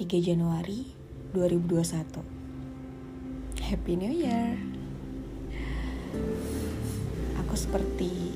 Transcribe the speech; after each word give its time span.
3 0.00 0.32
Januari 0.32 0.88
2021 1.36 2.24
Happy 3.68 4.00
New 4.00 4.08
Year. 4.08 4.56
Aku 7.44 7.52
seperti 7.52 8.32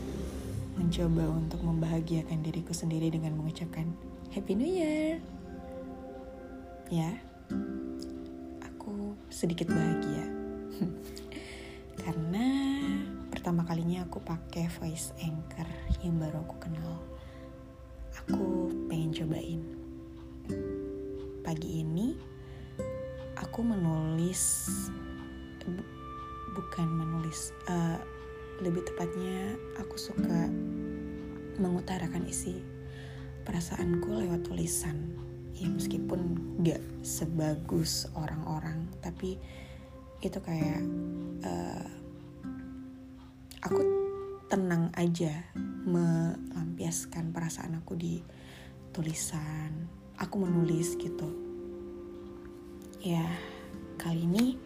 mencoba 0.76 1.24
untuk 1.24 1.64
membahagiakan 1.64 2.44
diriku 2.44 2.76
sendiri 2.76 3.08
dengan 3.08 3.40
mengucapkan 3.40 3.88
Happy 4.36 4.52
New 4.52 4.68
Year. 4.68 5.24
Ya, 6.92 7.16
aku 8.60 9.16
sedikit 9.32 9.72
bahagia. 9.72 10.20
Karena 12.04 12.76
pertama 13.32 13.64
kalinya 13.64 14.04
aku 14.04 14.20
pakai 14.20 14.68
voice 14.68 15.16
anchor 15.16 15.64
yang 16.04 16.20
baru 16.20 16.44
aku 16.44 16.60
kenal. 16.60 17.00
Aku 18.20 18.68
pengen 18.84 19.16
cobain 19.16 19.64
pagi 21.44 21.84
ini 21.84 22.16
aku 23.36 23.60
menulis 23.60 24.66
bu, 25.60 25.84
bukan 26.56 26.88
menulis 26.88 27.52
uh, 27.68 28.00
lebih 28.64 28.80
tepatnya 28.88 29.52
aku 29.76 30.00
suka 30.00 30.48
mengutarakan 31.60 32.24
isi 32.24 32.64
perasaanku 33.44 34.24
lewat 34.24 34.48
tulisan. 34.48 35.12
Ya 35.54 35.70
meskipun 35.70 36.34
gak 36.66 36.82
sebagus 37.06 38.10
orang-orang 38.16 38.90
tapi 38.98 39.38
itu 40.24 40.38
kayak 40.40 40.82
uh, 41.46 41.86
aku 43.62 43.80
tenang 44.50 44.90
aja 44.98 45.30
melampiaskan 45.84 47.30
perasaan 47.30 47.78
aku 47.78 47.94
di 47.94 48.18
tulisan 48.90 50.03
aku 50.18 50.36
menulis 50.42 50.94
gitu. 50.98 51.28
Ya 53.04 53.24
kali 54.00 54.24
ini 54.24 54.58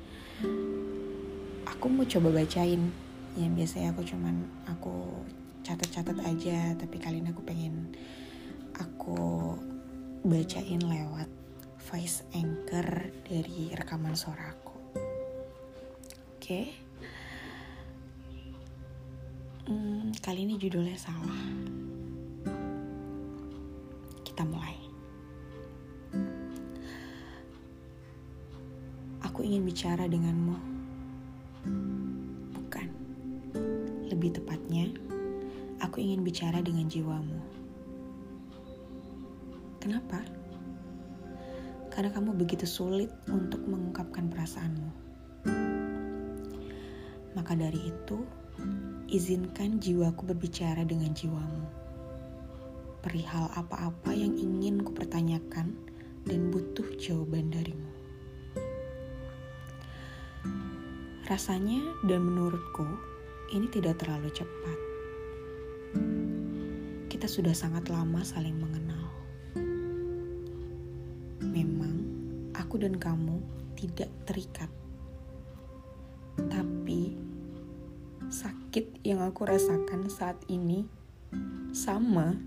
aku 1.66 1.86
mau 1.88 2.06
coba 2.06 2.42
bacain. 2.42 2.90
Yang 3.38 3.52
biasanya 3.54 3.94
aku 3.94 4.02
cuman 4.02 4.34
aku 4.66 4.94
catat-catat 5.62 6.18
aja 6.26 6.74
tapi 6.74 6.96
kali 6.98 7.22
ini 7.22 7.30
aku 7.30 7.42
pengen 7.44 7.92
aku 8.74 9.54
bacain 10.26 10.82
lewat 10.82 11.30
voice 11.88 12.26
anchor 12.34 13.12
dari 13.24 13.70
rekaman 13.72 14.18
suara 14.18 14.50
aku. 14.50 14.76
Oke? 16.36 16.42
Okay. 16.42 16.66
hmm, 19.68 20.16
kali 20.24 20.48
ini 20.48 20.56
judulnya 20.56 20.96
salah 20.96 21.44
Aku 29.38 29.46
ingin 29.46 29.70
bicara 29.70 30.10
denganmu. 30.10 30.58
Bukan. 32.58 32.90
Lebih 34.10 34.34
tepatnya, 34.34 34.90
aku 35.78 36.02
ingin 36.02 36.26
bicara 36.26 36.58
dengan 36.58 36.90
jiwamu. 36.90 37.38
Kenapa? 39.78 40.26
Karena 41.86 42.10
kamu 42.10 42.34
begitu 42.34 42.66
sulit 42.66 43.14
untuk 43.30 43.62
mengungkapkan 43.62 44.26
perasaanmu. 44.26 44.90
Maka 47.38 47.54
dari 47.54 47.94
itu, 47.94 48.18
izinkan 49.06 49.78
jiwaku 49.78 50.34
berbicara 50.34 50.82
dengan 50.82 51.14
jiwamu. 51.14 51.62
Perihal 53.06 53.54
apa-apa 53.54 54.10
yang 54.10 54.34
ingin 54.34 54.82
kupertanyakan 54.82 55.78
dan 56.26 56.50
butuh 56.50 56.90
jawaban 56.98 57.54
darimu. 57.54 57.87
Rasanya 61.28 61.84
dan 62.08 62.24
menurutku 62.24 62.88
ini 63.52 63.68
tidak 63.68 64.00
terlalu 64.00 64.32
cepat. 64.32 64.78
Kita 67.12 67.28
sudah 67.28 67.52
sangat 67.52 67.92
lama 67.92 68.24
saling 68.24 68.56
mengenal. 68.56 69.12
Memang 71.44 72.00
aku 72.56 72.80
dan 72.80 72.96
kamu 72.96 73.44
tidak 73.76 74.08
terikat. 74.24 74.72
Tapi 76.48 77.12
sakit 78.32 79.04
yang 79.04 79.20
aku 79.20 79.44
rasakan 79.44 80.08
saat 80.08 80.40
ini 80.48 80.88
sama 81.76 82.40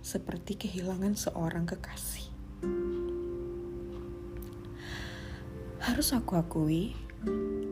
seperti 0.00 0.56
kehilangan 0.56 1.20
seorang 1.20 1.68
kekasih. 1.68 2.32
Harus 5.84 6.16
aku 6.16 6.32
akui, 6.40 7.07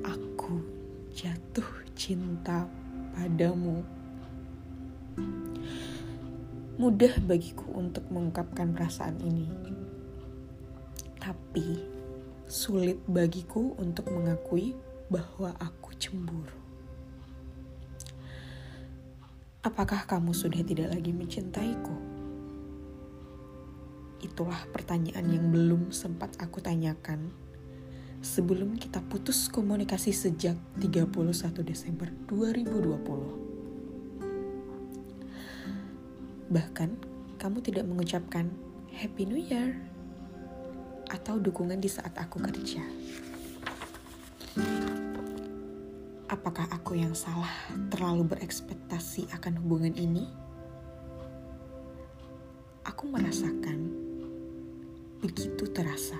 aku 0.02 0.58
jatuh 1.14 1.66
cinta 1.94 2.66
padamu. 3.14 3.86
Mudah 6.76 7.14
bagiku 7.24 7.70
untuk 7.78 8.04
mengungkapkan 8.10 8.74
perasaan 8.74 9.16
ini, 9.22 9.48
tapi 11.16 11.80
sulit 12.44 13.00
bagiku 13.06 13.72
untuk 13.80 14.10
mengakui 14.12 14.76
bahwa 15.08 15.54
aku 15.62 15.94
cemburu. 15.96 16.58
Apakah 19.64 20.06
kamu 20.06 20.30
sudah 20.30 20.62
tidak 20.62 20.94
lagi 20.94 21.10
mencintaiku? 21.10 21.96
Itulah 24.22 24.68
pertanyaan 24.70 25.26
yang 25.26 25.50
belum 25.50 25.90
sempat 25.90 26.38
aku 26.38 26.62
tanyakan 26.62 27.45
sebelum 28.20 28.76
kita 28.76 29.00
putus 29.06 29.48
komunikasi 29.48 30.12
sejak 30.12 30.56
31 30.80 31.62
Desember 31.64 32.08
2020. 32.28 33.46
Bahkan, 36.46 36.90
kamu 37.36 37.58
tidak 37.60 37.84
mengucapkan 37.84 38.48
Happy 38.94 39.28
New 39.28 39.40
Year 39.40 39.76
atau 41.10 41.38
dukungan 41.38 41.78
di 41.78 41.90
saat 41.90 42.14
aku 42.18 42.38
kerja. 42.38 42.82
Apakah 46.26 46.66
aku 46.74 46.98
yang 46.98 47.14
salah 47.14 47.50
terlalu 47.90 48.34
berekspektasi 48.34 49.30
akan 49.30 49.62
hubungan 49.62 49.94
ini? 49.94 50.26
Aku 52.86 53.10
merasakan 53.10 53.90
begitu 55.22 55.66
terasa 55.70 56.18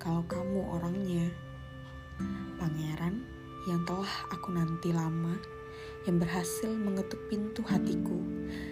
kalau 0.00 0.24
kamu 0.24 0.64
orangnya. 0.80 1.28
Pangeran 2.56 3.20
yang 3.68 3.84
telah 3.84 4.08
aku 4.32 4.48
nanti 4.56 4.96
lama, 4.96 5.36
yang 6.08 6.16
berhasil 6.16 6.72
mengetuk 6.72 7.20
pintu 7.28 7.60
hatiku 7.68 8.16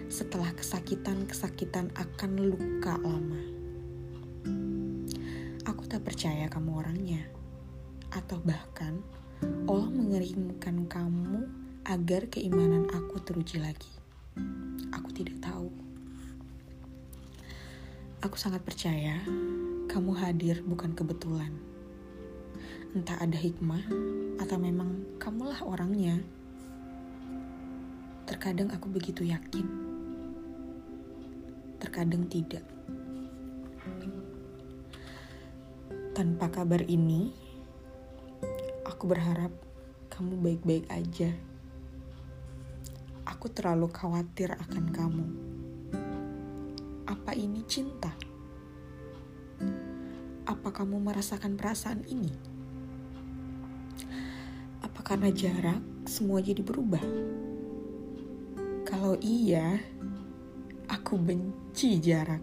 setelah 0.09 0.49
kesakitan-kesakitan 0.57 1.93
akan 1.93 2.31
luka 2.49 2.97
lama. 3.05 3.41
Aku 5.69 5.85
tak 5.85 6.01
percaya 6.01 6.49
kamu 6.49 6.81
orangnya, 6.81 7.21
atau 8.09 8.41
bahkan 8.41 8.97
Allah 9.69 9.89
mengirimkan 9.93 10.89
kamu 10.89 11.45
agar 11.85 12.25
keimanan 12.33 12.89
aku 12.89 13.21
teruji 13.21 13.61
lagi. 13.61 13.93
Aku 14.89 15.13
tidak 15.13 15.37
tahu. 15.45 15.69
Aku 18.25 18.35
sangat 18.35 18.65
percaya 18.65 19.21
kamu 19.89 20.13
hadir 20.21 20.61
bukan 20.61 20.93
kebetulan. 20.93 21.49
Entah 22.93 23.17
ada 23.17 23.33
hikmah 23.33 23.81
atau 24.37 24.61
memang 24.61 25.17
kamulah 25.17 25.65
orangnya. 25.65 26.21
Terkadang 28.29 28.69
aku 28.69 28.85
begitu 28.85 29.25
yakin. 29.25 29.65
Terkadang 31.81 32.29
tidak. 32.29 32.61
Tanpa 36.13 36.53
kabar 36.53 36.85
ini, 36.85 37.33
aku 38.85 39.09
berharap 39.09 39.49
kamu 40.13 40.37
baik-baik 40.37 40.85
aja. 40.93 41.33
Aku 43.25 43.49
terlalu 43.49 43.89
khawatir 43.89 44.53
akan 44.53 44.85
kamu. 44.93 45.25
Apa 47.09 47.33
ini 47.33 47.65
cinta? 47.65 48.28
Apa 50.49 50.73
kamu 50.73 50.97
merasakan 50.97 51.53
perasaan 51.53 52.01
ini? 52.09 52.33
Apa 54.81 55.05
karena 55.05 55.29
jarak 55.29 55.77
semua 56.09 56.41
jadi 56.41 56.65
berubah? 56.65 57.05
Kalau 58.81 59.13
iya, 59.21 59.77
aku 60.89 61.21
benci 61.21 62.01
jarak. 62.01 62.41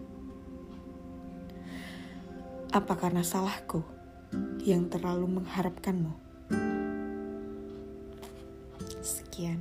Apa 2.71 2.95
karena 2.95 3.27
salahku 3.27 3.83
yang 4.63 4.87
terlalu 4.87 5.43
mengharapkanmu? 5.43 6.15
Sekian. 9.03 9.59